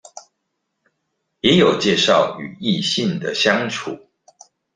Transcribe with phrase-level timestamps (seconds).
[1.41, 3.99] 也有介紹與異性的相處